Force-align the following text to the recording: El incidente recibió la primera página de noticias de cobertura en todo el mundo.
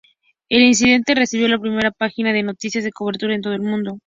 El 0.49 0.63
incidente 0.63 1.13
recibió 1.13 1.47
la 1.47 1.59
primera 1.59 1.91
página 1.91 2.33
de 2.33 2.41
noticias 2.41 2.83
de 2.83 2.91
cobertura 2.91 3.35
en 3.35 3.41
todo 3.43 3.53
el 3.53 3.61
mundo. 3.61 3.99